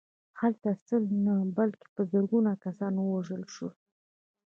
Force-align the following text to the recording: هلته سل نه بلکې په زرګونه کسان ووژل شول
هلته 0.39 0.69
سل 0.87 1.03
نه 1.25 1.35
بلکې 1.57 1.85
په 1.95 2.01
زرګونه 2.11 2.51
کسان 2.63 2.93
ووژل 2.97 3.43
شول 3.53 3.73